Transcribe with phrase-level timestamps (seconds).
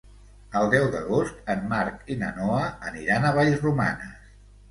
[0.59, 2.63] El deu d'agost en Marc i na Noa
[2.93, 4.19] aniran a Vallromanes.